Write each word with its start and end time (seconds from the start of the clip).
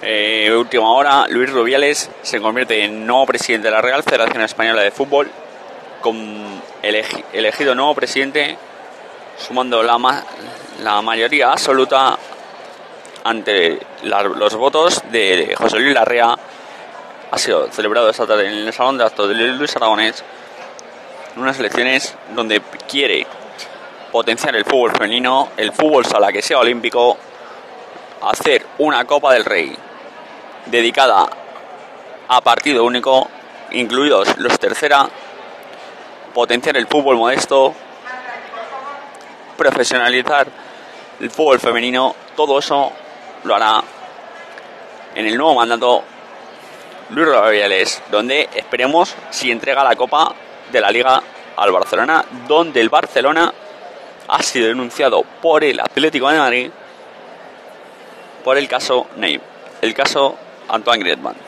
Eh, 0.00 0.54
última 0.56 0.92
hora, 0.92 1.26
Luis 1.28 1.50
Rubiales 1.50 2.08
se 2.22 2.40
convierte 2.40 2.84
en 2.84 3.04
nuevo 3.04 3.26
presidente 3.26 3.66
de 3.66 3.72
la 3.72 3.80
Real 3.80 4.04
Federación 4.04 4.42
Española 4.42 4.80
de 4.82 4.92
Fútbol, 4.92 5.28
con 6.00 6.62
elegido 6.82 7.74
nuevo 7.74 7.96
presidente, 7.96 8.56
sumando 9.36 9.82
la, 9.82 9.98
la 10.84 11.02
mayoría 11.02 11.50
absoluta 11.50 12.16
ante 13.24 13.80
los 14.04 14.54
votos 14.54 15.02
de 15.10 15.54
José 15.58 15.80
Luis 15.80 15.94
Larrea. 15.94 16.36
Ha 17.32 17.38
sido 17.38 17.68
celebrado 17.72 18.08
esta 18.08 18.24
tarde 18.24 18.46
en 18.46 18.68
el 18.68 18.72
Salón 18.72 18.98
de 18.98 19.04
Actos 19.04 19.28
de 19.28 19.34
Luis 19.34 19.74
Aragonés, 19.74 20.22
en 21.34 21.42
unas 21.42 21.58
elecciones 21.58 22.14
donde 22.36 22.62
quiere 22.88 23.26
potenciar 24.12 24.54
el 24.54 24.64
fútbol 24.64 24.92
femenino, 24.92 25.48
el 25.56 25.72
fútbol 25.72 26.06
sala 26.06 26.32
que 26.32 26.40
sea 26.40 26.60
olímpico, 26.60 27.18
hacer 28.22 28.64
una 28.78 29.04
Copa 29.04 29.34
del 29.34 29.44
Rey 29.44 29.76
dedicada 30.66 31.28
a 32.28 32.40
partido 32.40 32.84
único, 32.84 33.28
incluidos 33.70 34.36
los 34.38 34.58
tercera, 34.58 35.08
potenciar 36.34 36.76
el 36.76 36.86
fútbol 36.86 37.16
modesto, 37.16 37.74
profesionalizar 39.56 40.46
el 41.20 41.30
fútbol 41.30 41.58
femenino, 41.58 42.14
todo 42.36 42.58
eso 42.58 42.92
lo 43.44 43.54
hará 43.54 43.82
en 45.14 45.26
el 45.26 45.36
nuevo 45.36 45.54
mandato 45.54 46.04
Luis 47.10 47.26
Rubiales, 47.26 48.02
donde 48.10 48.48
esperemos 48.54 49.14
si 49.30 49.50
entrega 49.50 49.82
la 49.82 49.96
Copa 49.96 50.34
de 50.70 50.80
la 50.80 50.90
Liga 50.90 51.22
al 51.56 51.72
Barcelona, 51.72 52.24
donde 52.46 52.80
el 52.80 52.88
Barcelona 52.88 53.52
ha 54.28 54.42
sido 54.42 54.68
denunciado 54.68 55.22
por 55.42 55.64
el 55.64 55.80
Atlético 55.80 56.28
de 56.28 56.38
Madrid 56.38 56.70
por 58.44 58.58
el 58.58 58.68
caso 58.68 59.06
Ney, 59.16 59.40
el 59.82 59.94
caso 59.94 60.36
anfangen 60.68 61.02
redet 61.02 61.22
man. 61.22 61.47